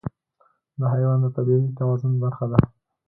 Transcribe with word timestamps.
دا 0.79 0.85
حیوان 0.93 1.17
د 1.21 1.27
طبیعي 1.35 1.67
توازن 1.79 2.13
برخه 2.23 2.45
ده. 2.51 2.59